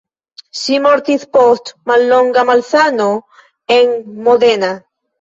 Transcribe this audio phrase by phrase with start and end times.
[0.61, 3.09] Ŝi mortis post mallonga malsano
[3.81, 3.97] en
[4.29, 4.77] Modena.